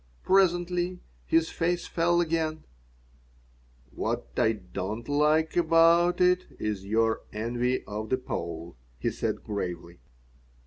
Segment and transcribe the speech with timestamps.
[0.23, 2.63] Presently his face fell again
[3.91, 9.99] "What I don't like about it is your envy of the Pole," he said, gravely.